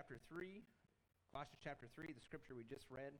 [0.00, 0.62] chapter 3.
[1.30, 3.12] Colossians chapter 3, the scripture we just read.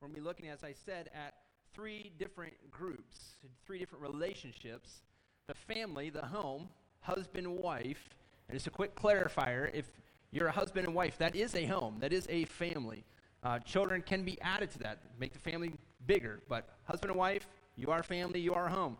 [0.00, 1.34] We're going to be looking, as I said, at
[1.72, 5.02] three different groups, three different relationships
[5.46, 6.68] the family, the home,
[6.98, 8.08] husband, wife.
[8.48, 9.86] And just a quick clarifier if
[10.32, 13.04] you're a husband and wife, that is a home, that is a family.
[13.44, 15.74] Uh, children can be added to that, make the family
[16.08, 16.42] bigger.
[16.48, 18.96] But husband and wife, you are family, you are home.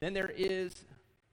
[0.00, 0.86] Then there is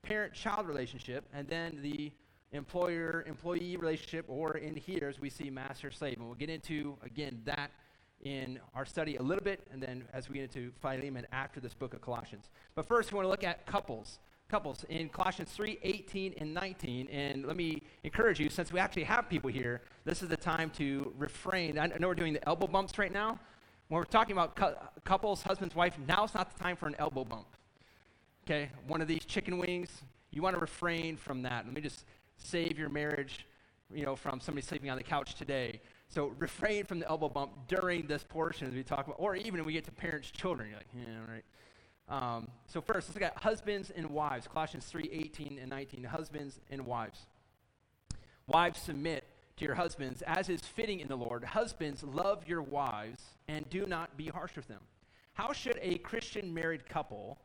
[0.03, 2.11] parent child relationship, and then the
[2.51, 6.17] employer employee relationship, or in here, as we see master slave.
[6.17, 7.71] And we'll get into, again, that
[8.21, 11.73] in our study a little bit, and then as we get into Philemon after this
[11.73, 12.49] book of Colossians.
[12.75, 14.19] But first, we want to look at couples.
[14.49, 17.09] Couples in Colossians 3 18 and 19.
[17.09, 20.69] And let me encourage you, since we actually have people here, this is the time
[20.71, 21.77] to refrain.
[21.77, 23.39] I know we're doing the elbow bumps right now.
[23.89, 27.25] When we're talking about cu- couples, husbands, wife, now's not the time for an elbow
[27.25, 27.47] bump.
[28.45, 28.69] Okay?
[28.87, 31.65] One of these chicken wings, you want to refrain from that.
[31.65, 32.05] Let me just
[32.37, 33.45] save your marriage,
[33.93, 35.81] you know, from somebody sleeping on the couch today.
[36.09, 39.55] So refrain from the elbow bump during this portion as we talk about, or even
[39.55, 40.69] when we get to parents, children.
[40.69, 41.43] You're like, yeah, right.
[42.09, 44.47] Um, so first, let's look at husbands and wives.
[44.47, 46.03] Colossians 3, 18 and 19.
[46.05, 47.25] Husbands and wives.
[48.47, 49.25] Wives, submit
[49.57, 51.43] to your husbands as is fitting in the Lord.
[51.43, 54.81] Husbands, love your wives and do not be harsh with them.
[55.33, 57.39] How should a Christian married couple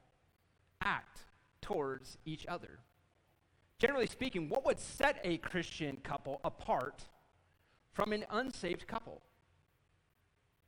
[0.83, 1.21] act
[1.61, 2.79] towards each other?
[3.83, 7.03] Generally speaking, what would set a Christian couple apart
[7.93, 9.21] from an unsaved couple?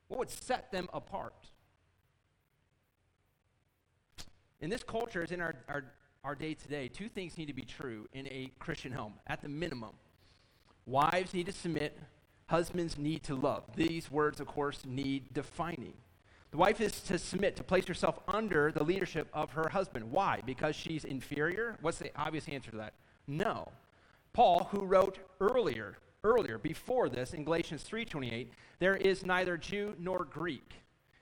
[0.09, 1.47] What would set them apart?
[4.61, 5.85] In this culture, as in our, our,
[6.25, 9.49] our day today, two things need to be true in a Christian home, at the
[9.49, 9.93] minimum.
[10.85, 11.97] Wives need to submit,
[12.47, 13.63] husbands need to love.
[13.77, 15.95] These words, of course, need defining.
[16.55, 20.13] The wife is to submit, to place herself under the leadership of her husband.
[20.13, 20.41] Why?
[20.47, 21.77] Because she's inferior?
[21.81, 22.93] What's the obvious answer to that?
[23.27, 23.73] No.
[24.33, 30.27] Paul, who wrote earlier, earlier, before this, in Galatians 3.28, there is neither Jew nor
[30.27, 30.75] Greek.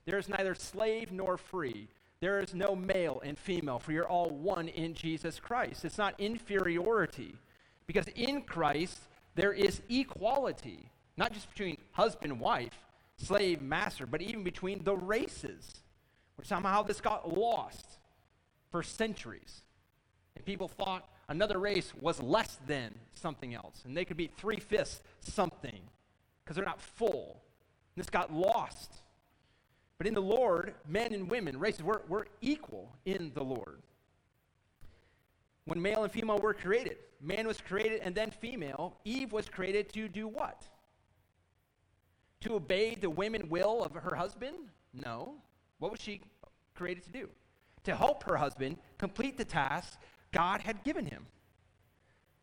[0.04, 1.88] There is neither slave nor free.
[2.20, 5.86] There is no male and female, for you're all one in Jesus Christ.
[5.86, 7.36] It's not inferiority.
[7.86, 8.98] Because in Christ,
[9.34, 12.76] there is equality, not just between husband and wife,
[13.22, 15.82] slave, master, but even between the races,
[16.36, 17.98] which somehow this got lost
[18.70, 19.62] for centuries.
[20.36, 24.58] And people thought another race was less than something else, and they could be three
[24.58, 25.80] fifths something
[26.42, 27.42] because they're not full.
[27.94, 28.92] And this got lost.
[29.98, 33.82] But in the Lord, men and women, races, we're, we're equal in the Lord.
[35.64, 38.96] When male and female were created, man was created and then female.
[39.04, 40.66] Eve was created to do what?
[42.42, 44.56] To obey the women will of her husband?
[44.92, 45.34] No.
[45.78, 46.20] What was she
[46.74, 47.28] created to do?
[47.84, 49.98] To help her husband complete the task
[50.32, 51.26] God had given him.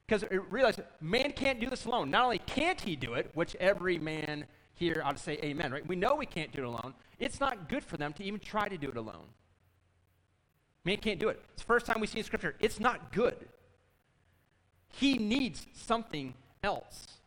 [0.06, 2.10] Because uh, realize man can't do this alone.
[2.10, 5.88] Not only can't he do it, which every man here ought to say amen, right?
[5.88, 6.94] We know we can't do it alone.
[7.20, 9.28] It's not good for them to even try to do it alone.
[10.86, 11.40] Man can't do it.
[11.54, 12.56] It's the first time we see in Scripture.
[12.60, 13.48] It's not good.
[14.94, 16.34] He needs something
[16.64, 17.19] else.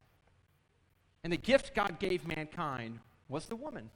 [1.25, 3.91] And the gift God gave mankind was the woman.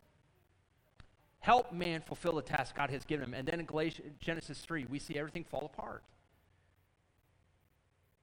[1.40, 3.34] Help man fulfill the task God has given him.
[3.34, 6.02] And then in Genesis 3, we see everything fall apart.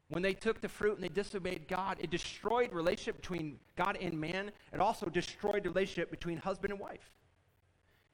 [0.09, 4.19] When they took the fruit and they disobeyed God, it destroyed relationship between God and
[4.19, 4.51] man.
[4.71, 7.11] It also destroyed the relationship between husband and wife.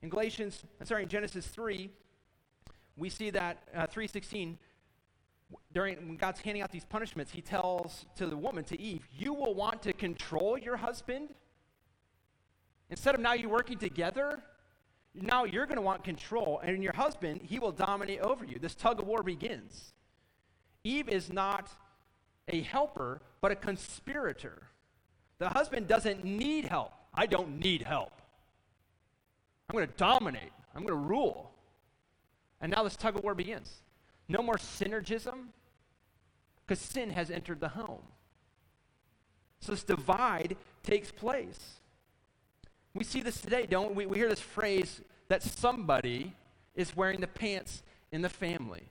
[0.02, 1.90] In Galatians, I'm sorry, in Genesis 3,
[2.96, 4.58] we see that uh, 316
[5.74, 9.34] during when God's handing out these punishments, he tells to the woman, to Eve, you
[9.34, 11.30] will want to control your husband.
[12.90, 14.42] Instead of now you working together,
[15.14, 18.60] now you're going to want control, and your husband, he will dominate over you.
[18.60, 19.94] This tug of war begins.
[20.84, 21.70] Eve is not
[22.48, 24.64] a helper, but a conspirator.
[25.38, 26.94] The husband doesn't need help.
[27.14, 28.14] I don't need help.
[29.70, 31.52] I'm going to dominate, I'm going to rule.
[32.62, 33.82] And now this tug of war begins.
[34.30, 35.48] No more synergism,
[36.66, 38.04] because sin has entered the home.
[39.60, 41.80] So this divide takes place.
[42.94, 44.06] We see this today, don't we?
[44.06, 46.36] We hear this phrase that somebody
[46.76, 47.82] is wearing the pants
[48.12, 48.84] in the family.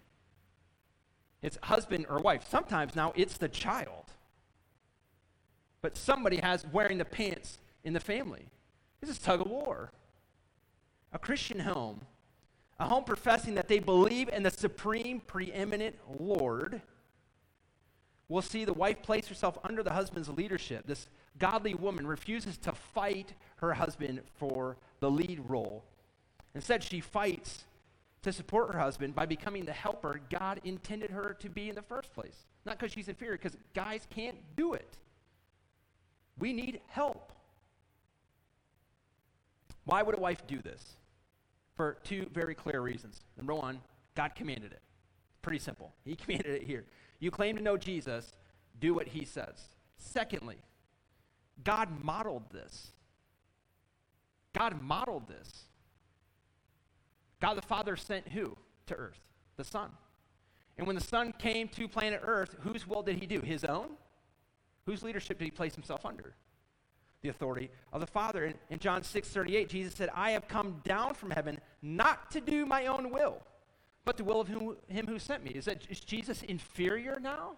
[1.41, 2.45] It's husband or wife.
[2.49, 4.07] Sometimes now it's the child.
[5.81, 8.47] But somebody has wearing the pants in the family.
[9.01, 9.93] This is tug of war.
[11.13, 12.01] A Christian home
[12.79, 16.81] a home professing that they believe in the supreme, preeminent Lord,
[18.29, 20.87] will see the wife place herself under the husband's leadership.
[20.87, 21.09] This
[21.39, 25.85] godly woman refuses to fight her husband for the lead role.
[26.55, 27.65] Instead, she fights
[28.23, 31.83] to support her husband by becoming the helper God intended her to be in the
[31.83, 32.47] first place.
[32.65, 34.97] Not because she's inferior, because guys can't do it.
[36.39, 37.33] We need help.
[39.85, 40.97] Why would a wife do this?
[41.79, 43.23] For two very clear reasons.
[43.37, 43.81] Number one,
[44.17, 44.83] God commanded it.
[45.43, 45.95] Pretty simple.
[46.05, 46.85] He commanded it here.
[47.21, 48.33] You claim to know Jesus,
[48.81, 49.63] do what he says.
[49.97, 50.57] Secondly,
[51.63, 52.89] God modeled this.
[54.53, 55.67] God modeled this.
[57.41, 59.21] God the Father sent who to earth?
[59.57, 59.91] The Son.
[60.79, 63.41] And when the Son came to planet Earth, whose will did he do?
[63.41, 63.91] His own?
[64.87, 66.35] Whose leadership did he place himself under?
[67.23, 68.45] The authority of the Father.
[68.45, 72.41] In, in John 6 38, Jesus said, I have come down from heaven not to
[72.41, 73.39] do my own will,
[74.05, 75.51] but the will of him who sent me.
[75.51, 77.57] Is, that, is Jesus inferior now?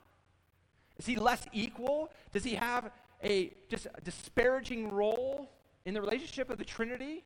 [0.99, 2.11] Is he less equal?
[2.33, 2.91] Does he have
[3.23, 5.51] a just a disparaging role
[5.85, 7.25] in the relationship of the Trinity?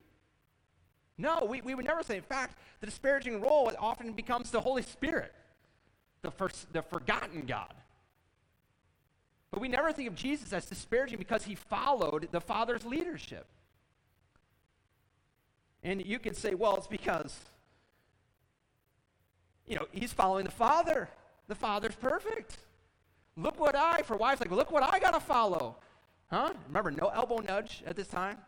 [1.16, 2.16] No, we, we would never say.
[2.16, 5.32] In fact, the disparaging role often becomes the Holy Spirit,
[6.22, 7.74] the, first, the forgotten God.
[9.54, 13.46] But we never think of Jesus as disparaging because he followed the Father's leadership.
[15.84, 17.38] And you could say, well, it's because,
[19.64, 21.08] you know, he's following the Father.
[21.46, 22.56] The Father's perfect.
[23.36, 25.76] Look what I, for wives, like, look what I got to follow.
[26.32, 26.52] Huh?
[26.66, 28.38] Remember, no elbow nudge at this time.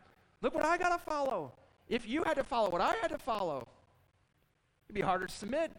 [0.41, 1.53] Look what I got to follow.
[1.87, 3.65] If you had to follow what I had to follow,
[4.87, 5.71] it'd be harder to submit.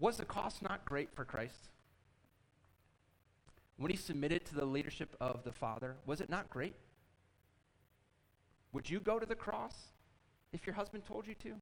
[0.00, 1.68] Was the cost not great for Christ?
[3.78, 6.74] When he submitted to the leadership of the Father, was it not great?
[8.72, 9.74] Would you go to the cross
[10.52, 11.54] if your husband told you to?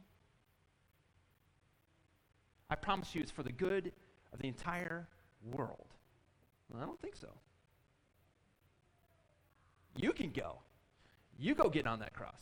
[2.69, 3.93] I promise you, it's for the good
[4.33, 5.07] of the entire
[5.53, 5.87] world.
[6.69, 7.29] Well, I don't think so.
[9.95, 10.59] You can go.
[11.39, 12.41] You go get on that cross.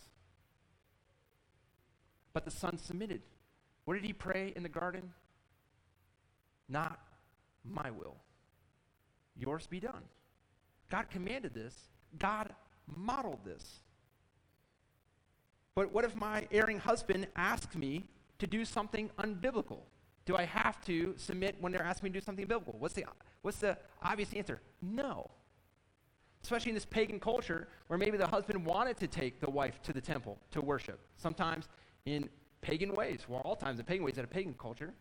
[2.32, 3.22] But the son submitted.
[3.84, 5.12] What did he pray in the garden?
[6.68, 7.00] Not
[7.64, 8.16] my will,
[9.36, 10.02] yours be done.
[10.90, 11.74] God commanded this,
[12.18, 12.54] God
[12.96, 13.80] modeled this.
[15.74, 18.04] But what if my erring husband asks me
[18.38, 19.80] to do something unbiblical?
[20.24, 22.76] Do I have to submit when they're asking me to do something biblical?
[22.78, 23.04] What's the,
[23.42, 24.60] what's the obvious answer?
[24.80, 25.30] No
[26.44, 29.94] especially in this pagan culture where maybe the husband wanted to take the wife to
[29.94, 31.68] the temple to worship, sometimes
[32.04, 32.28] in
[32.60, 34.92] pagan ways, well, all times in pagan ways in a pagan culture.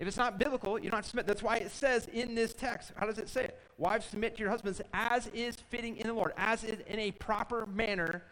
[0.00, 1.26] If it's not biblical, you don't have to submit.
[1.26, 3.60] That's why it says in this text, how does it say it?
[3.76, 7.10] Wives, submit to your husbands as is fitting in the Lord, as is in a
[7.12, 8.22] proper manner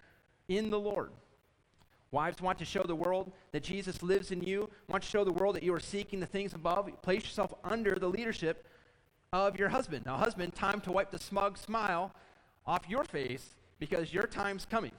[0.49, 1.11] in the Lord.
[2.11, 5.33] Wives want to show the world that Jesus lives in you, want to show the
[5.33, 6.91] world that you are seeking the things above.
[7.03, 8.67] Place yourself under the leadership
[9.35, 10.07] of your husband.
[10.07, 12.15] Now, husband, time to wipe the smug smile
[12.67, 14.93] off your face because your time's coming.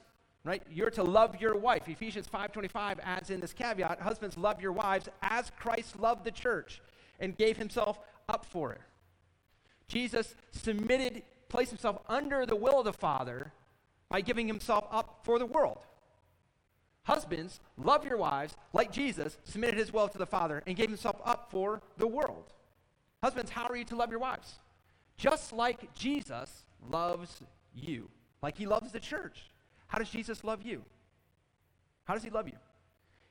[0.44, 0.64] Right?
[0.72, 1.88] You're to love your wife.
[1.88, 6.82] Ephesians 5:25 adds in this caveat, husbands love your wives as Christ loved the church
[7.20, 8.82] and gave himself up for it.
[9.88, 13.52] Jesus submitted, placed himself under the will of the Father
[14.08, 15.80] by giving himself up for the world.
[17.04, 21.20] Husbands, love your wives like Jesus submitted his will to the Father and gave himself
[21.26, 22.54] up for the world.
[23.22, 24.60] Husbands, how are you to love your wives?
[25.18, 27.42] Just like Jesus loves
[27.74, 28.10] you,
[28.42, 29.50] like he loves the church.
[29.90, 30.84] How does Jesus love you?
[32.06, 32.58] How does he love you?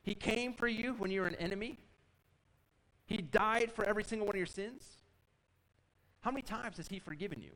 [0.03, 1.79] He came for you when you were an enemy.
[3.07, 4.83] He died for every single one of your sins.
[6.21, 7.53] How many times has he forgiven you?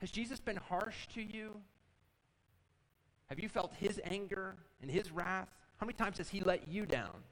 [0.00, 1.52] Has Jesus been harsh to you?
[3.26, 5.48] Have you felt his anger and his wrath?
[5.76, 7.22] How many times has he let you down?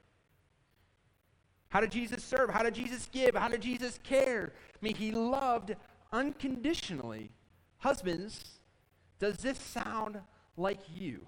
[1.69, 2.49] How did Jesus serve?
[2.49, 3.35] How did Jesus give?
[3.35, 4.53] How did Jesus care?
[4.73, 5.75] I mean, he loved
[6.11, 7.31] unconditionally.
[7.79, 8.60] Husbands,
[9.21, 10.19] does this sound
[10.57, 11.21] like you?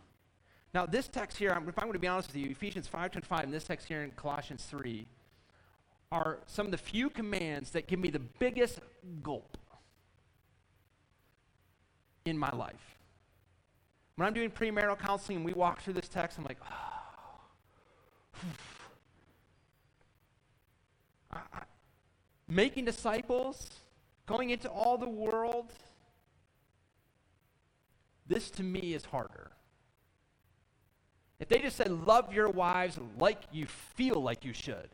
[0.74, 3.54] Now, this text here, if I'm going to be honest with you, Ephesians 5.25 and
[3.54, 5.06] this text here in Colossians 3
[6.12, 8.80] are some of the few commands that give me the biggest
[9.22, 9.60] gulp
[12.26, 12.98] in my life.
[14.16, 16.58] When I'm doing premarital counseling and we walk through this text, I'm like,
[21.34, 21.40] oh,
[22.48, 23.70] making disciples,
[24.26, 25.74] going into all the world,
[28.28, 29.52] this to me is harder.
[31.40, 34.90] If they just said, love your wives like you feel like you should,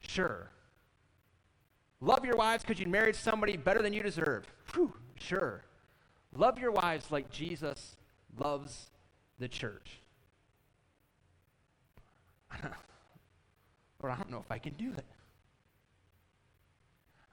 [0.00, 0.50] sure.
[2.00, 4.46] Love your wives because you married somebody better than you deserve.
[4.74, 5.64] Whew, sure.
[6.36, 7.96] Love your wives like Jesus
[8.38, 8.90] loves
[9.38, 10.00] the church.
[14.02, 15.04] Lord, I don't know if I can do it.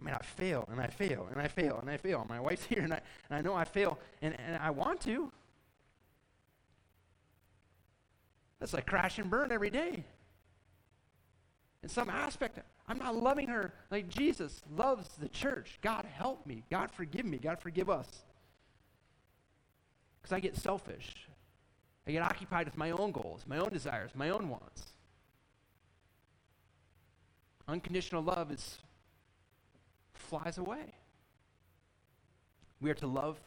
[0.02, 2.26] I mean, I fail and I fail and I fail and I fail.
[2.28, 5.32] My wife's here and I, and I know I fail and, and I want to.
[8.60, 10.06] That's like crash and burn every day.
[11.84, 15.80] In some aspect, I'm not loving her like Jesus loves the church.
[15.82, 16.64] God help me.
[16.70, 17.38] God forgive me.
[17.38, 18.08] God forgive us.
[20.22, 21.16] Because I get selfish.
[22.06, 24.94] I get occupied with my own goals, my own desires, my own wants.
[27.68, 28.80] Unconditional love is
[30.22, 30.94] flies away.
[32.80, 33.40] We are to love.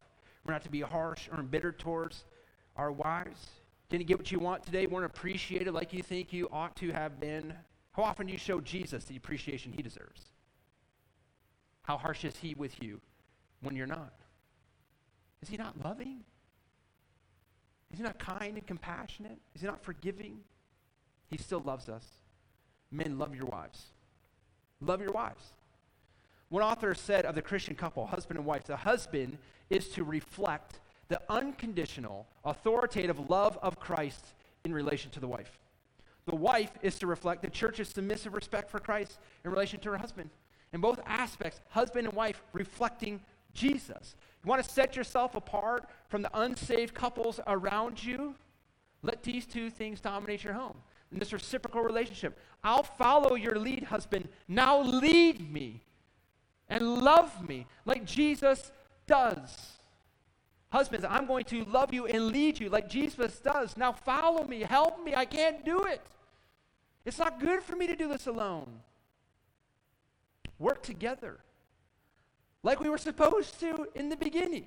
[0.44, 2.24] We're not to be harsh or embittered towards
[2.76, 3.48] our wives.
[3.88, 6.90] Didn't you get what you want today, weren't appreciated like you think you ought to
[6.92, 7.54] have been.
[7.92, 10.22] How often do you show Jesus the appreciation he deserves?
[11.82, 13.00] How harsh is he with you
[13.60, 14.12] when you're not?
[15.42, 16.24] Is he not loving?
[17.92, 19.38] Is he not kind and compassionate?
[19.54, 20.40] Is he not forgiving?
[21.28, 22.04] He still loves us.
[22.90, 23.82] Men, love your wives.
[24.80, 25.44] Love your wives.
[26.54, 29.38] One author said of the Christian couple, husband and wife, the husband
[29.70, 34.24] is to reflect the unconditional, authoritative love of Christ
[34.64, 35.58] in relation to the wife.
[36.26, 39.96] The wife is to reflect the church's submissive respect for Christ in relation to her
[39.96, 40.30] husband.
[40.72, 43.20] In both aspects, husband and wife reflecting
[43.52, 44.14] Jesus.
[44.44, 48.36] You want to set yourself apart from the unsaved couples around you?
[49.02, 50.76] Let these two things dominate your home.
[51.10, 54.28] In this reciprocal relationship, I'll follow your lead, husband.
[54.46, 55.82] Now lead me
[56.68, 58.72] and love me like Jesus
[59.06, 59.74] does.
[60.70, 63.76] Husbands, I'm going to love you and lead you like Jesus does.
[63.76, 65.14] Now follow me, help me.
[65.14, 66.00] I can't do it.
[67.04, 68.80] It's not good for me to do this alone.
[70.58, 71.38] Work together
[72.62, 74.66] like we were supposed to in the beginning.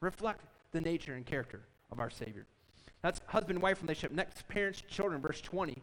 [0.00, 1.60] Reflect the nature and character
[1.92, 2.46] of our Savior.
[3.02, 4.12] That's husband wife relationship.
[4.12, 5.82] Next, parents, children, verse 20.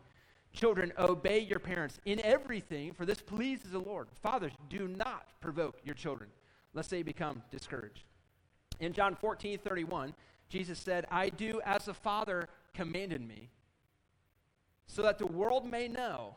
[0.53, 4.07] Children, obey your parents in everything, for this pleases the Lord.
[4.21, 6.29] Fathers, do not provoke your children,
[6.73, 8.03] lest they become discouraged.
[8.79, 10.13] In John 14, 31,
[10.49, 13.49] Jesus said, I do as the Father commanded me,
[14.87, 16.35] so that the world may know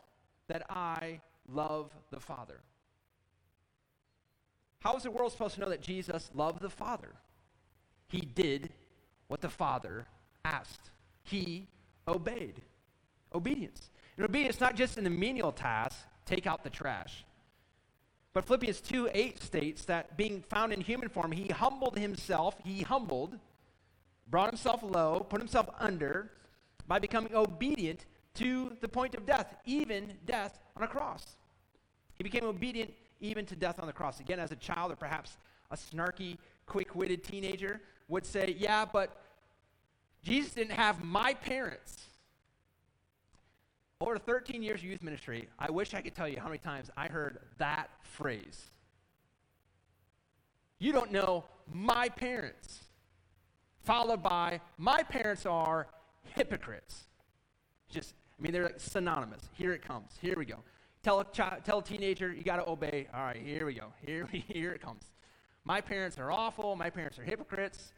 [0.49, 2.61] that I love the Father.
[4.81, 7.12] How is the world supposed to know that Jesus loved the Father?
[8.09, 8.71] He did
[9.29, 10.07] what the Father
[10.45, 10.90] asked,
[11.23, 11.69] he
[12.09, 12.62] obeyed.
[13.33, 13.90] Obedience.
[14.20, 15.96] And obedience not just in the menial task,
[16.26, 17.24] take out the trash.
[18.34, 22.82] But Philippians 2 8 states that being found in human form, he humbled himself, he
[22.82, 23.38] humbled,
[24.28, 26.32] brought himself low, put himself under
[26.86, 31.38] by becoming obedient to the point of death, even death on a cross.
[32.18, 34.20] He became obedient even to death on the cross.
[34.20, 35.38] Again, as a child or perhaps
[35.70, 36.36] a snarky,
[36.66, 39.16] quick witted teenager would say, Yeah, but
[40.22, 42.10] Jesus didn't have my parents.
[44.00, 46.90] Over 13 years of youth ministry, I wish I could tell you how many times
[46.97, 48.71] I heard that phrase.
[50.78, 52.85] You don't know my parents.
[53.85, 55.87] Followed by, my parents are
[56.35, 57.09] hypocrites.
[57.90, 59.42] Just, I mean, they're like synonymous.
[59.52, 60.12] Here it comes.
[60.23, 60.57] Here we go.
[61.02, 63.07] Tell a, child, tell a teenager, you got to obey.
[63.12, 63.92] All right, here we go.
[64.07, 65.02] Here, here it comes.
[65.64, 66.75] My parents are awful.
[66.75, 67.92] My parents are hypocrites.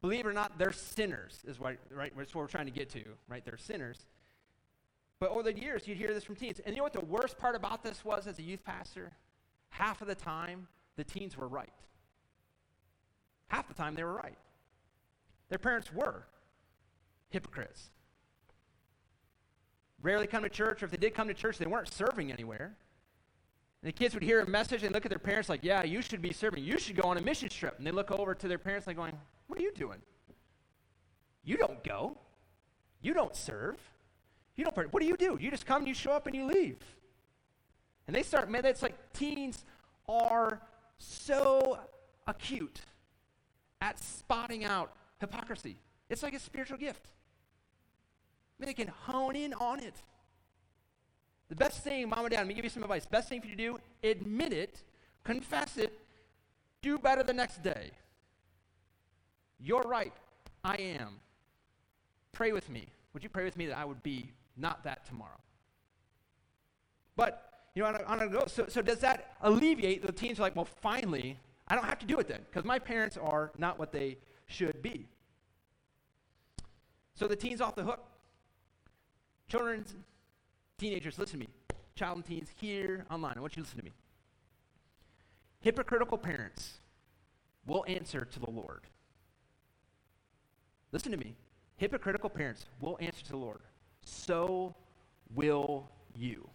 [0.00, 2.14] Believe it or not, they're sinners, is what, right?
[2.16, 3.44] What we're trying to get to, right?
[3.44, 4.06] They're sinners.
[5.20, 6.60] But over the years, you'd hear this from teens.
[6.64, 9.12] And you know what the worst part about this was as a youth pastor?
[9.68, 11.68] Half of the time, the teens were right.
[13.48, 14.38] Half the time, they were right.
[15.50, 16.24] Their parents were
[17.28, 17.90] hypocrites.
[20.02, 22.74] Rarely come to church, or if they did come to church, they weren't serving anywhere.
[23.82, 26.00] And the kids would hear a message and look at their parents like, Yeah, you
[26.00, 26.64] should be serving.
[26.64, 27.74] You should go on a mission trip.
[27.76, 29.12] And they look over to their parents like, going,
[29.48, 29.98] What are you doing?
[31.44, 32.16] You don't go.
[33.02, 33.78] You don't serve.
[34.56, 34.92] You don't.
[34.92, 35.38] What do you do?
[35.40, 36.78] You just come, you show up, and you leave.
[38.06, 39.64] And they start, man, it's like teens
[40.08, 40.60] are
[40.98, 41.78] so
[42.26, 42.80] acute
[43.80, 45.76] at spotting out hypocrisy.
[46.08, 47.06] It's like a spiritual gift.
[47.06, 49.94] I mean, they can hone in on it.
[51.48, 53.06] The best thing, mom and dad, let me give you some advice.
[53.06, 54.82] Best thing for you to do, admit it,
[55.24, 55.98] confess it,
[56.82, 57.90] do better the next day.
[59.58, 60.12] You're right.
[60.62, 61.20] I am.
[62.32, 62.86] Pray with me.
[63.12, 64.30] Would you pray with me that I would be
[64.60, 65.40] not that tomorrow?
[67.16, 71.38] But, you know, so, so does that alleviate the teens are like, well, finally,
[71.68, 74.82] I don't have to do it then, because my parents are not what they should
[74.82, 75.08] be.
[77.14, 78.04] So the teens off the hook.
[79.48, 79.84] Children,
[80.78, 81.52] Teenagers, listen to me.
[81.94, 83.92] Child and teens here online, I want you to listen to me.
[85.60, 86.78] Hypocritical parents
[87.66, 88.84] will answer to the Lord.
[90.90, 91.36] Listen to me.
[91.76, 93.60] Hypocritical parents will answer to the Lord.
[94.02, 94.74] So
[95.34, 96.48] will you.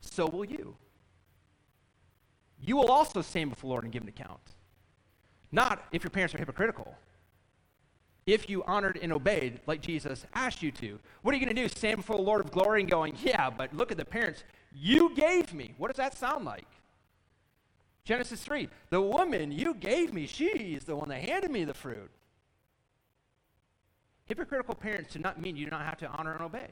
[0.00, 0.76] So will you.
[2.62, 4.40] You will also stand before the Lord and give an account.
[5.52, 6.94] Not if your parents are hypocritical,
[8.26, 10.98] if you honored and obeyed like Jesus asked you to.
[11.22, 11.68] What are you going to do?
[11.68, 15.14] Stand before the Lord of glory and going, Yeah, but look at the parents you
[15.14, 15.74] gave me.
[15.78, 16.66] What does that sound like?
[18.04, 22.10] Genesis 3 The woman you gave me, she's the one that handed me the fruit.
[24.30, 26.68] Hypocritical parents do not mean you do not have to honor and obey.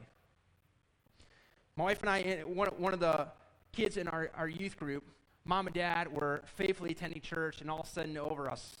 [1.75, 3.27] My wife and I, eh, one, one of the
[3.73, 5.03] kids in our, our youth group,
[5.43, 8.77] mom and dad were faithfully attending church, and all of a sudden, over us,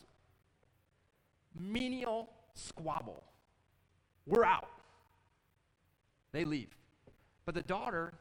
[1.59, 3.21] menial squabble.
[4.25, 4.69] We're out.
[6.31, 6.73] They leave.
[7.45, 8.13] But the daughter,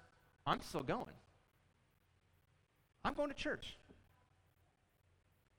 [0.45, 1.15] I'm still going.
[3.05, 3.77] I'm going to church.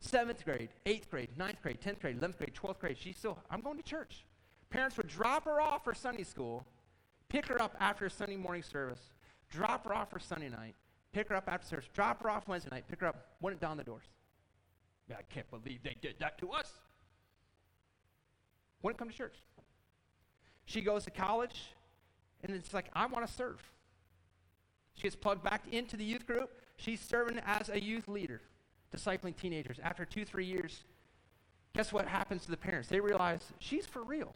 [0.01, 2.98] Seventh grade, eighth grade, ninth grade, tenth grade, eleventh grade, twelfth grade.
[3.00, 4.25] She's still, I'm going to church.
[4.69, 6.65] Parents would drop her off for Sunday school,
[7.27, 9.11] pick her up after Sunday morning service,
[9.49, 10.75] drop her off for Sunday night,
[11.11, 13.77] pick her up after service, drop her off Wednesday night, pick her up, wouldn't down
[13.77, 14.05] the doors.
[15.11, 16.71] I can't believe they did that to us.
[18.83, 19.35] Wouldn't come to church.
[20.65, 21.73] She goes to college,
[22.43, 23.59] and it's like, I want to serve.
[24.93, 26.51] She gets plugged back into the youth group.
[26.77, 28.41] She's serving as a youth leader,
[28.95, 29.79] discipling teenagers.
[29.81, 30.83] After two, three years,
[31.75, 32.88] guess what happens to the parents?
[32.88, 34.35] They realize she's for real.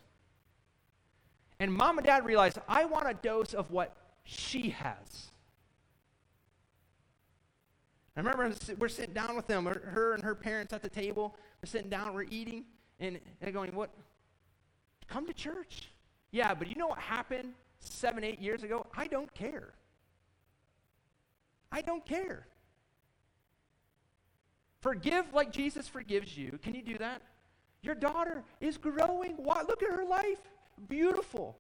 [1.64, 5.32] And mom and dad realize, I want a dose of what she has.
[8.18, 11.38] I remember we're sitting down with them, her and her parents at the table.
[11.62, 12.66] We're sitting down, we're eating,
[13.00, 13.92] and they're going, What?
[15.08, 15.90] Come to church.
[16.32, 18.86] Yeah, but you know what happened seven, eight years ago?
[18.98, 19.72] I don't care.
[21.72, 22.46] I don't care.
[24.82, 26.60] Forgive like Jesus forgives you.
[26.62, 27.22] Can you do that?
[27.84, 29.36] Your daughter is growing.
[29.38, 29.70] What?
[29.70, 30.40] Look at her life.
[30.90, 31.58] Beautiful.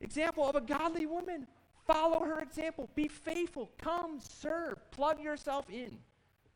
[0.00, 1.46] Example of a godly woman.
[1.86, 2.88] Follow her example.
[2.94, 3.70] Be faithful.
[3.78, 4.78] Come, serve.
[4.90, 5.96] Plug yourself in.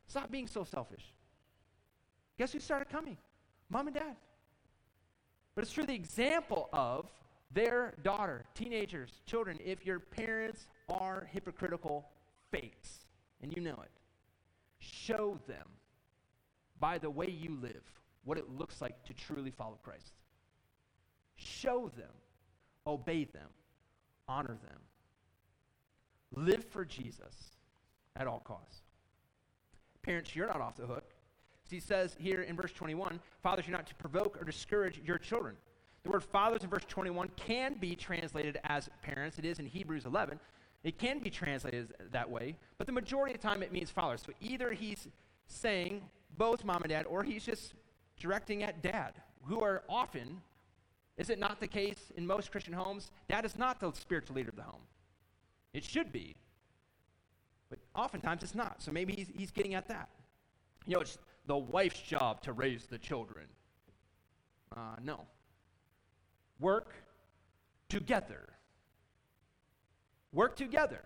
[0.07, 1.13] Stop being so selfish.
[2.39, 3.17] Guess who started coming?
[3.69, 4.17] Mom and dad.
[5.55, 7.07] But it's through the example of
[7.53, 9.59] their daughter, teenagers, children.
[9.65, 12.09] If your parents are hypocritical
[12.51, 13.07] fakes,
[13.43, 13.91] and you know it,
[14.79, 15.67] show them
[16.79, 17.83] by the way you live
[18.25, 20.15] what it looks like to truly follow Christ.
[21.41, 22.13] Show them,
[22.87, 23.49] obey them,
[24.29, 24.79] honor them.
[26.35, 27.57] Live for Jesus
[28.15, 28.83] at all costs.
[30.03, 31.05] Parents, you're not off the hook.
[31.69, 35.57] He says here in verse 21 Fathers, you're not to provoke or discourage your children.
[36.03, 39.39] The word fathers in verse 21 can be translated as parents.
[39.39, 40.39] It is in Hebrews 11.
[40.83, 44.23] It can be translated that way, but the majority of the time it means fathers.
[44.25, 45.09] So either he's
[45.47, 46.03] saying
[46.39, 47.75] both mom and dad, or he's just
[48.19, 50.41] directing at dad, who are often,
[51.21, 53.13] is it not the case in most Christian homes?
[53.29, 54.81] Dad is not the spiritual leader of the home.
[55.75, 56.35] It should be,
[57.69, 58.81] but oftentimes it's not.
[58.81, 60.09] So maybe he's, he's getting at that.
[60.87, 63.45] You know, it's the wife's job to raise the children.
[64.75, 65.21] Uh, no.
[66.59, 66.95] Work
[67.91, 68.49] together.
[70.33, 71.03] Work together.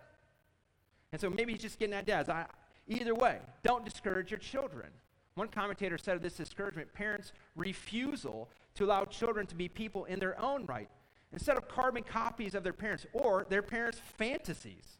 [1.11, 2.29] And so maybe he's just getting at dads.
[2.29, 2.47] I,
[2.87, 4.91] either way, don't discourage your children.
[5.35, 10.19] One commentator said of this discouragement parents' refusal to allow children to be people in
[10.19, 10.89] their own right
[11.33, 14.99] instead of carbon copies of their parents or their parents' fantasies.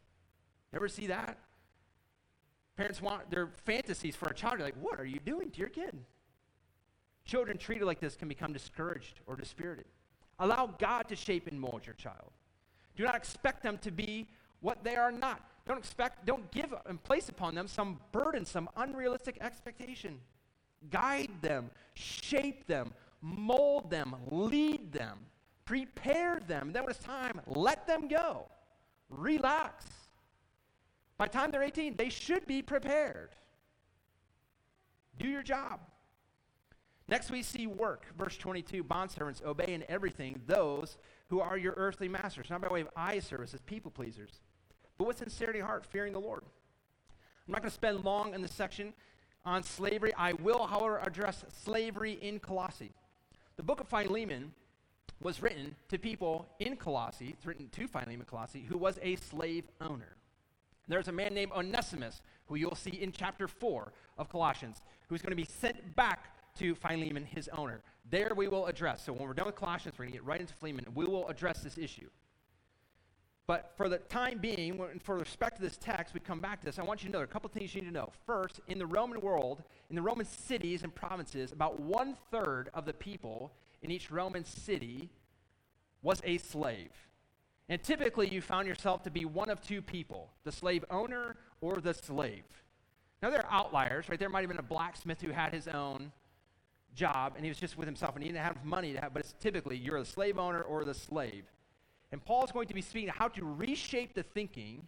[0.73, 1.39] Ever see that?
[2.77, 4.59] Parents want their fantasies for a child.
[4.59, 5.97] You're like, what are you doing to your kid?
[7.25, 9.87] Children treated like this can become discouraged or dispirited.
[10.41, 12.33] Allow God to shape and mold your child.
[12.97, 14.29] Do not expect them to be
[14.61, 15.41] what they are not.
[15.67, 20.19] Don't expect, don't give and place upon them some burden, some unrealistic expectation.
[20.91, 22.93] Guide them, shape them,
[23.25, 25.19] mold them, lead them,
[25.65, 26.73] prepare them.
[26.73, 28.47] Then when it's time, let them go.
[29.09, 29.87] Relax.
[31.17, 33.31] By the time they're 18, they should be prepared.
[35.19, 35.81] Do your job.
[37.09, 38.07] Next, we see work.
[38.19, 42.81] Verse 22 Bondservants, obey in everything those who are your earthly masters, not by way
[42.83, 44.41] of eye service as people pleasers,
[44.99, 46.43] but with sincerity of heart, fearing the Lord.
[47.47, 48.93] I'm not going to spend long in this section
[49.45, 50.13] on slavery.
[50.17, 52.93] I will, however, address slavery in Colossae.
[53.57, 54.53] The book of Philemon
[55.21, 59.65] was written to people in Colossae, it's written to Philemon Colossae, who was a slave
[59.81, 60.17] owner.
[60.89, 65.31] There's a man named Onesimus, who you'll see in chapter 4 of Colossians, who's going
[65.31, 67.81] to be sent back to Philemon, his owner.
[68.11, 69.05] There we will address.
[69.05, 70.87] So when we're done with Colossians, we're going to get right into Philemon.
[70.95, 72.09] We will address this issue.
[73.47, 76.79] But for the time being, for respect to this text, we come back to this.
[76.79, 78.11] I want you to know there are a couple things you need to know.
[78.25, 82.87] First, in the Roman world, in the Roman cities and provinces, about one third of
[82.87, 83.53] the people
[83.83, 85.11] in each Roman city
[86.03, 86.91] was a slave.
[87.69, 91.77] And typically, you found yourself to be one of two people the slave owner or
[91.77, 92.45] the slave.
[93.23, 94.19] Now, there are outliers, right?
[94.19, 96.13] There might have been a blacksmith who had his own
[96.95, 99.21] job and he was just with himself and he didn't have money to have, but
[99.21, 101.45] it's typically you're the slave owner or the slave.
[102.15, 104.87] And Paul is going to be speaking how to reshape the thinking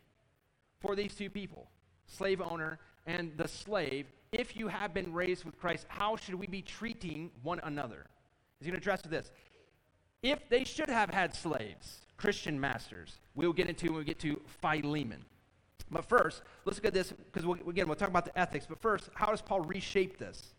[0.78, 1.66] for these two people,
[2.06, 4.06] slave owner and the slave.
[4.30, 8.06] If you have been raised with Christ, how should we be treating one another?
[8.60, 9.32] He's going to address this.
[10.22, 14.40] If they should have had slaves, Christian masters, we'll get into when we get to
[14.62, 15.24] Philemon.
[15.90, 18.66] But first, let's look at this because we'll, again, we'll talk about the ethics.
[18.68, 20.54] But first, how does Paul reshape this?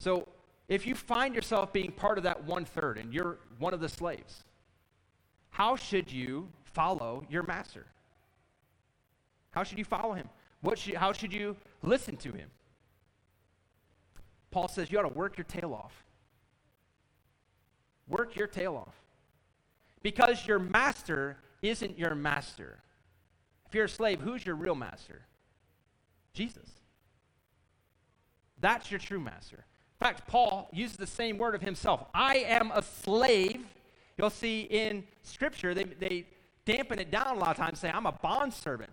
[0.00, 0.26] So,
[0.66, 3.88] if you find yourself being part of that one third and you're one of the
[3.88, 4.42] slaves,
[5.52, 7.86] how should you follow your master?
[9.50, 10.28] How should you follow him?
[10.62, 12.48] What should, how should you listen to him?
[14.50, 16.04] Paul says you ought to work your tail off.
[18.08, 18.94] Work your tail off.
[20.02, 22.78] Because your master isn't your master.
[23.66, 25.22] If you're a slave, who's your real master?
[26.32, 26.68] Jesus.
[28.58, 29.56] That's your true master.
[29.56, 32.04] In fact, Paul uses the same word of himself.
[32.14, 33.64] I am a slave.
[34.16, 36.26] You'll see in Scripture, they, they
[36.64, 38.90] dampen it down a lot of times, say, I'm a bondservant.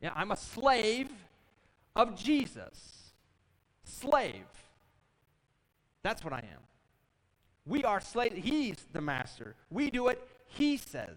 [0.00, 1.10] Yeah, I'm a slave
[1.94, 3.12] of Jesus.
[3.84, 4.44] Slave.
[6.02, 6.62] That's what I am.
[7.66, 8.36] We are slaves.
[8.36, 9.56] He's the master.
[9.70, 11.16] We do it, he says.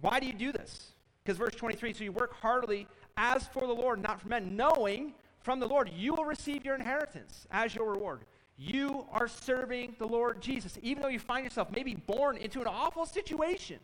[0.00, 0.92] Why do you do this?
[1.22, 5.14] Because verse 23 so you work heartily as for the Lord, not for men, knowing
[5.40, 8.22] from the Lord you will receive your inheritance as your reward.
[8.56, 10.78] You are serving the Lord Jesus.
[10.82, 13.78] Even though you find yourself maybe born into an awful situation,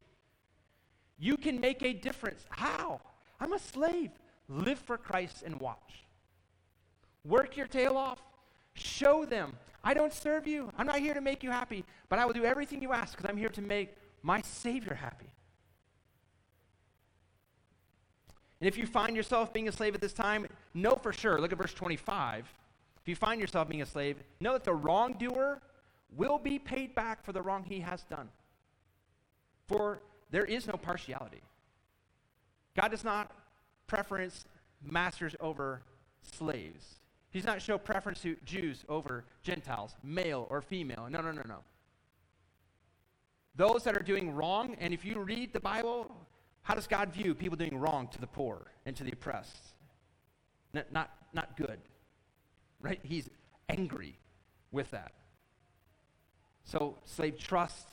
[1.18, 2.44] you can make a difference.
[2.50, 3.00] How?
[3.40, 4.11] I'm a slave.
[4.48, 6.04] Live for Christ and watch.
[7.24, 8.22] Work your tail off.
[8.74, 9.54] Show them.
[9.83, 10.72] I don't serve you.
[10.78, 13.28] I'm not here to make you happy, but I will do everything you ask because
[13.28, 15.26] I'm here to make my Savior happy.
[18.61, 21.52] And if you find yourself being a slave at this time, know for sure, look
[21.52, 22.44] at verse 25.
[23.09, 25.62] If you find yourself being a slave, know that the wrongdoer
[26.14, 28.29] will be paid back for the wrong he has done.
[29.66, 31.40] For there is no partiality.
[32.77, 33.33] God does not
[33.87, 34.44] preference
[34.83, 35.81] masters over
[36.21, 36.97] slaves.
[37.31, 41.09] He does not show preference to Jews over Gentiles, male or female.
[41.09, 41.61] No, no, no, no.
[43.57, 46.14] Those that are doing wrong, and if you read the Bible,
[46.61, 49.73] how does God view people doing wrong to the poor and to the oppressed?
[50.75, 51.79] Not, not, not good,
[52.81, 53.01] right?
[53.03, 53.29] He's
[53.69, 54.19] angry
[54.71, 55.12] with that.
[56.64, 57.88] So, slave, trust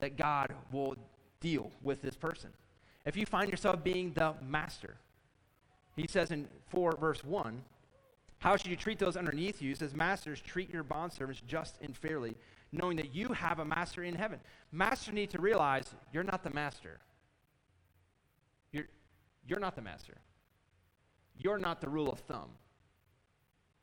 [0.00, 0.96] that God will
[1.40, 2.50] deal with this person.
[3.04, 4.96] If you find yourself being the master,
[5.96, 7.62] he says in 4 verse 1,
[8.38, 9.70] how should you treat those underneath you?
[9.70, 12.36] He says, Masters, treat your bondservants just and fairly,
[12.70, 14.38] knowing that you have a master in heaven.
[14.70, 17.00] Master need to realize you're not the master.
[18.72, 20.18] You're not the master.
[21.38, 22.50] You're not the rule of thumb.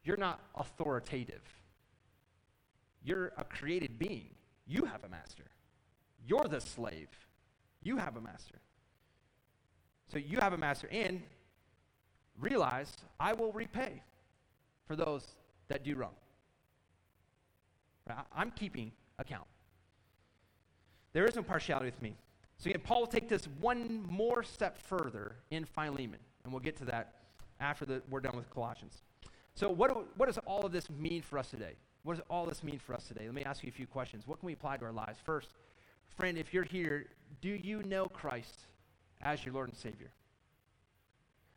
[0.05, 1.41] You're not authoritative.
[3.03, 4.29] You're a created being.
[4.67, 5.43] You have a master.
[6.27, 7.09] You're the slave.
[7.83, 8.59] You have a master.
[10.11, 11.21] So you have a master, and
[12.39, 14.01] realize I will repay
[14.87, 15.25] for those
[15.67, 16.13] that do wrong.
[18.31, 19.47] I'm keeping account.
[21.13, 22.15] There is no partiality with me.
[22.57, 26.77] So again, Paul will take this one more step further in Philemon, and we'll get
[26.77, 27.13] to that
[27.59, 29.01] after the, we're done with Colossians.
[29.55, 31.73] So what, do, what does all of this mean for us today?
[32.03, 33.25] What does all this mean for us today?
[33.25, 34.27] Let me ask you a few questions.
[34.27, 35.17] What can we apply to our lives?
[35.23, 35.49] First,
[36.17, 37.07] friend, if you're here,
[37.41, 38.59] do you know Christ
[39.21, 40.11] as your Lord and Savior?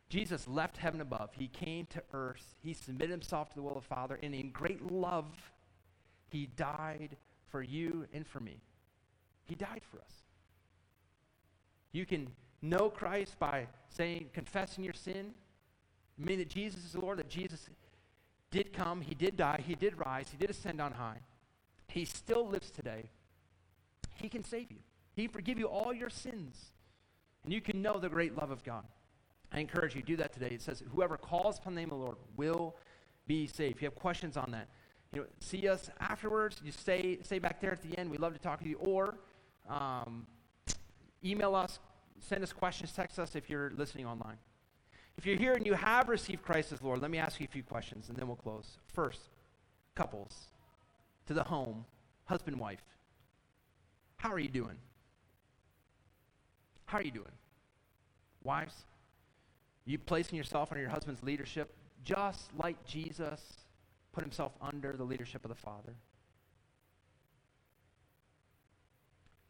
[0.07, 1.29] Jesus left heaven above.
[1.33, 2.55] He came to earth.
[2.63, 5.27] He submitted himself to the will of the Father, and in great love,
[6.29, 7.15] he died
[7.51, 8.57] for you and for me.
[9.45, 10.13] He died for us.
[11.91, 12.27] You can
[12.61, 15.31] know Christ by saying, confessing your sin,
[16.17, 17.69] meaning that Jesus is the Lord, that Jesus
[18.51, 21.19] did come, he did die, he did rise, he did ascend on high.
[21.87, 23.09] He still lives today.
[24.15, 24.79] He can save you.
[25.15, 26.71] He forgive you all your sins.
[27.43, 28.85] And you can know the great love of God.
[29.51, 30.49] I encourage you do that today.
[30.51, 32.75] It says, whoever calls upon the name of the Lord will
[33.25, 33.77] be saved.
[33.77, 34.67] If you have questions on that,
[35.11, 36.61] you know, see us afterwards.
[36.63, 38.11] You stay, stay back there at the end.
[38.11, 38.77] We'd love to talk to you.
[38.77, 39.17] Or
[39.67, 40.27] um,
[41.23, 41.79] Email us,
[42.19, 44.37] send us questions, text us if you're listening online.
[45.19, 47.51] If you're here and you have received Christ as Lord, let me ask you a
[47.51, 48.77] few questions and then we'll close.
[48.93, 49.19] First,
[49.93, 50.33] couples,
[51.27, 51.83] to the home,
[52.23, 52.85] husband, wife.
[54.15, 54.77] How are you doing?
[56.85, 57.33] How are you doing?
[58.45, 58.85] Wives,
[59.83, 63.41] you placing yourself under your husband's leadership just like Jesus
[64.13, 65.95] put himself under the leadership of the Father.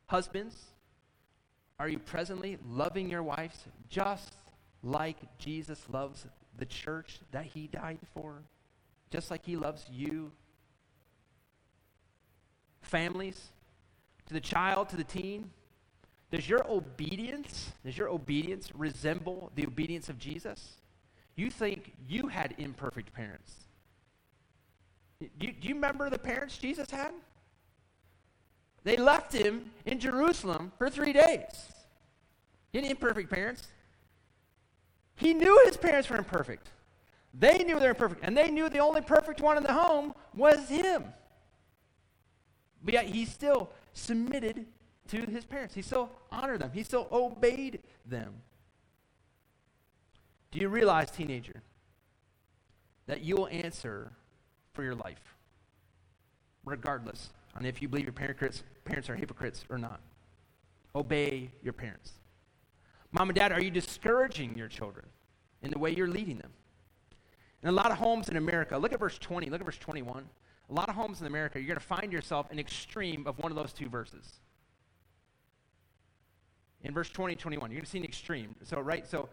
[0.08, 0.56] Husbands,
[1.80, 4.34] are you presently loving your wives just
[4.84, 6.26] like Jesus loves
[6.58, 8.44] the church that he died for?
[9.10, 10.32] just like he loves you?
[12.82, 13.50] Families,
[14.28, 15.52] to the child, to the teen,
[16.32, 20.76] does your obedience, does your obedience resemble the obedience of Jesus?
[21.36, 23.54] You think you had imperfect parents.
[25.20, 27.14] Do you, do you remember the parents Jesus had?
[28.84, 31.72] They left him in Jerusalem for three days.
[32.72, 33.68] He had imperfect parents.
[35.20, 36.70] He knew his parents were imperfect.
[37.34, 40.14] They knew they were imperfect, and they knew the only perfect one in the home
[40.34, 41.04] was him.
[42.82, 44.66] But yet he still submitted
[45.10, 45.76] to his parents.
[45.76, 46.72] He still honored them.
[46.74, 48.34] He still obeyed them.
[50.52, 51.62] Do you realize, teenager,
[53.06, 54.14] that you will answer
[54.74, 55.36] for your life,
[56.64, 60.00] regardless on if you believe your parents, parents are hypocrites or not?
[60.96, 62.14] Obey your parents.
[63.12, 65.06] Mom and dad, are you discouraging your children
[65.62, 66.52] in the way you're leading them?
[67.64, 70.30] In a lot of homes in America, look at verse 20, look at verse 21.
[70.70, 73.52] A lot of homes in America, you're going to find yourself an extreme of one
[73.52, 74.40] of those two verses.
[76.84, 78.56] In verse 20 21, you're going to see an extreme.
[78.64, 79.06] So, right?
[79.08, 79.28] So,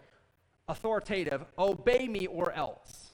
[0.67, 3.13] authoritative, obey me or else.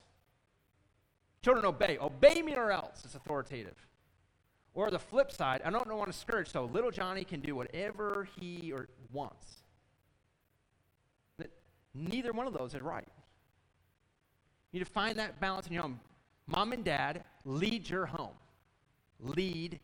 [1.42, 1.98] Children, obey.
[2.01, 3.03] Obey me or else.
[3.05, 3.75] It's authoritative.
[4.75, 8.27] Or the flip side, I don't want to discourage, so little Johnny can do whatever
[8.40, 9.62] he or wants.
[11.94, 13.07] Neither one of those is right.
[14.72, 16.00] You need to find that balance in your home.
[16.46, 18.35] Mom and dad, lead your home.
[19.20, 19.78] Lead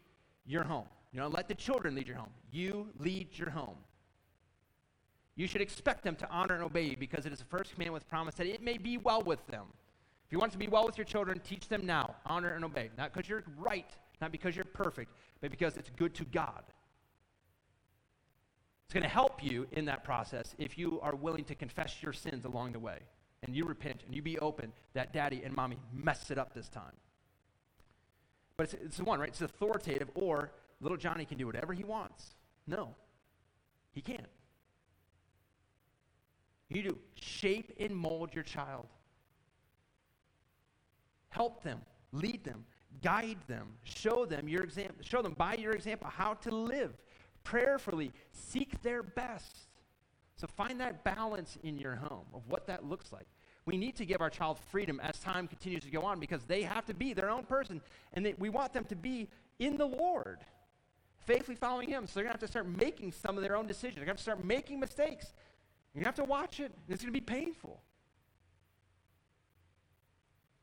[0.46, 0.86] your home.
[1.12, 2.30] You don't let the children lead your home.
[2.50, 3.76] You lead your home.
[5.36, 7.92] You should expect them to honor and obey you because it is the first command
[7.92, 9.66] with promise that it may be well with them.
[10.26, 12.16] If you want to be well with your children, teach them now.
[12.26, 12.90] Honor and obey.
[12.98, 13.88] Not because you're right,
[14.20, 16.64] not because you're perfect, but because it's good to God.
[18.88, 22.14] It's going to help you in that process if you are willing to confess your
[22.14, 23.00] sins along the way
[23.42, 26.70] and you repent and you be open that daddy and mommy messed it up this
[26.70, 26.94] time.
[28.56, 29.28] But it's, it's the one, right?
[29.28, 32.34] It's authoritative, or little Johnny can do whatever he wants.
[32.66, 32.94] No,
[33.92, 34.24] he can't.
[36.70, 38.86] You do shape and mold your child.
[41.28, 42.64] Help them, lead them,
[43.02, 46.94] guide them, show them your example, show them by your example how to live
[47.48, 49.56] prayerfully, seek their best.
[50.36, 53.26] So find that balance in your home of what that looks like.
[53.64, 56.62] We need to give our child freedom as time continues to go on because they
[56.62, 57.80] have to be their own person
[58.12, 60.40] and they, we want them to be in the Lord,
[61.26, 62.06] faithfully following Him.
[62.06, 63.96] So they're going to have to start making some of their own decisions.
[63.96, 65.32] They're going to have to start making mistakes.
[65.94, 67.80] You're going to have to watch it, it's going to be painful.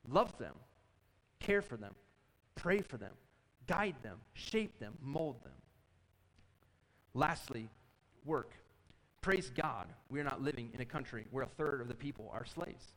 [0.08, 0.54] Love them,
[1.40, 1.96] care for them,
[2.54, 3.14] pray for them,
[3.66, 5.54] guide them, shape them, mold them.
[7.16, 7.70] Lastly,
[8.26, 8.52] work.
[9.22, 12.30] Praise God, we are not living in a country where a third of the people
[12.32, 12.92] are slaves.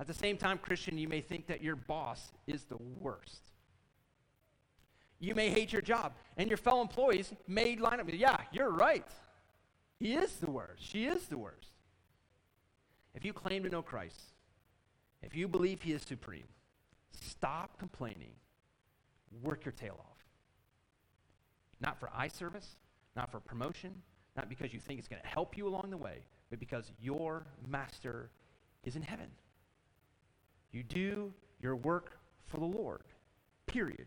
[0.00, 3.52] At the same time, Christian, you may think that your boss is the worst.
[5.20, 8.70] You may hate your job, and your fellow employees may line up with, yeah, you're
[8.70, 9.06] right.
[9.98, 10.82] He is the worst.
[10.84, 11.70] She is the worst.
[13.14, 14.20] If you claim to know Christ,
[15.22, 16.48] if you believe He is supreme,
[17.12, 18.32] stop complaining.
[19.42, 20.15] Work your tail off.
[21.80, 22.76] Not for eye service,
[23.14, 23.94] not for promotion,
[24.36, 27.46] not because you think it's going to help you along the way, but because your
[27.68, 28.30] master
[28.84, 29.26] is in heaven.
[30.72, 33.02] You do your work for the Lord,
[33.66, 34.06] period.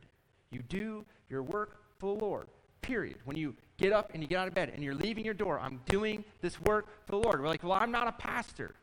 [0.52, 2.48] You do your work for the Lord,
[2.82, 3.18] period.
[3.26, 5.60] When you get up and you get out of bed and you're leaving your door,
[5.60, 7.42] I'm doing this work for the Lord.
[7.42, 8.76] We're like, well, I'm not a pastor.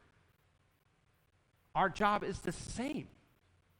[1.75, 3.09] Our job is the same.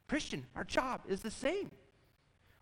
[0.07, 1.71] Christian, our job is the same.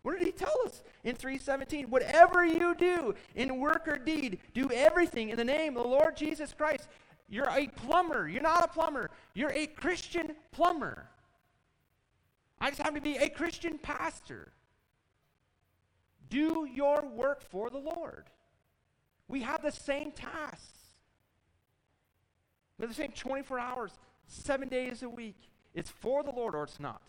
[0.06, 1.90] What did he tell us in 317?
[1.90, 6.16] Whatever you do in work or deed, do everything in the name of the Lord
[6.16, 6.86] Jesus Christ.
[7.28, 8.28] You're a plumber.
[8.28, 9.10] You're not a plumber.
[9.34, 11.08] You're a Christian plumber.
[12.60, 14.52] I just happen to be a Christian pastor.
[16.30, 18.26] Do your work for the Lord.
[19.26, 20.78] We have the same tasks.
[22.78, 23.90] We have the same 24 hours,
[24.28, 25.50] seven days a week.
[25.74, 27.02] It's for the Lord or it's not.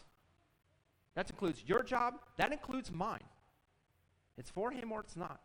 [1.18, 3.24] That includes your job, that includes mine.
[4.38, 5.40] It's for Him or it's not.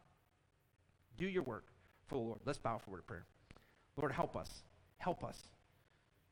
[1.16, 1.64] Do your work
[2.06, 2.40] for the Lord.
[2.44, 3.24] Let's bow for word of prayer.
[3.96, 4.64] Lord, help us.
[4.98, 5.48] Help us.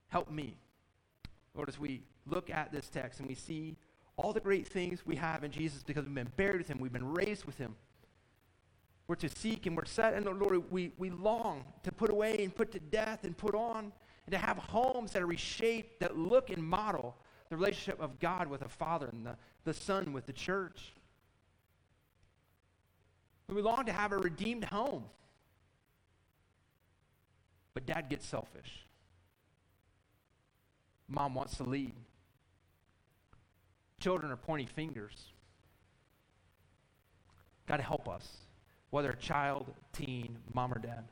[0.09, 0.59] Help me.
[1.55, 3.79] Lord, as we look at this text and we see
[4.19, 6.93] all the great things we have in Jesus because we've been buried with Him, we've
[6.93, 7.77] been raised with Him.
[9.09, 12.55] We're to seek and we're set, and Lord, we, we long to put away and
[12.55, 13.91] put to death and put on,
[14.27, 17.17] and to have homes that are reshaped, that look and model
[17.51, 20.93] the relationship of God with the Father and the, the Son with the church.
[23.49, 25.05] We long to have a redeemed home.
[27.75, 28.87] But dad gets selfish.
[31.09, 31.93] Mom wants to lead.
[33.99, 35.33] Children are pointing fingers.
[37.67, 38.29] God, help us,
[38.91, 41.05] whether child, teen, mom, or dad.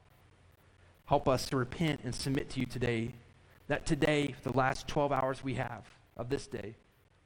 [1.06, 3.14] Help us to repent and submit to you today.
[3.66, 5.84] That today, the last 12 hours we have
[6.18, 6.76] of this day,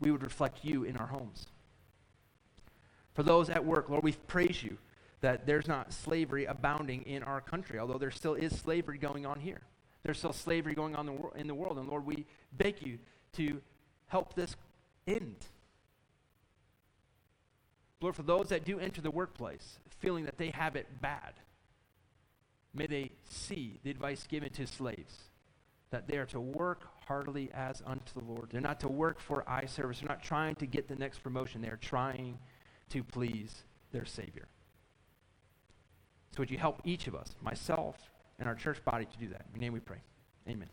[0.01, 1.47] we would reflect you in our homes.
[3.15, 4.79] For those at work, Lord, we praise you
[5.21, 9.41] that there's not slavery abounding in our country, although there still is slavery going on
[9.41, 9.61] here.
[10.03, 11.79] There's still slavery going on in the world.
[11.79, 12.99] And Lord, we beg you
[13.35, 13.61] to
[14.09, 14.57] help this
[15.07, 15.37] end.
[18.01, 21.35] Lord, for those that do enter the workplace feeling that they have it bad,
[22.75, 25.17] may they see the advice given to slaves
[25.91, 28.49] that they are to work heartily as unto the Lord.
[28.51, 30.01] They're not to work for eye service.
[30.01, 31.61] They're not trying to get the next promotion.
[31.61, 32.39] They're trying
[32.89, 34.49] to please their Savior.
[36.31, 37.97] So would you help each of us, myself
[38.39, 39.45] and our church body, to do that?
[39.49, 39.99] In your name we pray.
[40.49, 40.71] Amen.